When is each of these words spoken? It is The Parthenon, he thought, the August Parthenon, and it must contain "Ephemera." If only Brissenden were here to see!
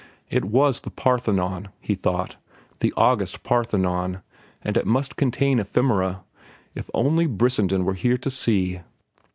It 0.31 0.43
is 0.43 0.79
The 0.79 0.89
Parthenon, 0.89 1.69
he 1.79 1.93
thought, 1.93 2.37
the 2.79 2.91
August 2.97 3.43
Parthenon, 3.43 4.23
and 4.63 4.75
it 4.75 4.87
must 4.87 5.15
contain 5.15 5.59
"Ephemera." 5.59 6.23
If 6.73 6.89
only 6.95 7.27
Brissenden 7.27 7.83
were 7.85 7.93
here 7.93 8.17
to 8.17 8.31
see! 8.31 8.81